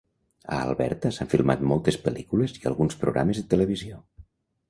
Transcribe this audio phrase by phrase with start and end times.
[0.53, 4.01] A Alberta s'han filmat moltes pel·lícules i alguns programes de televisió.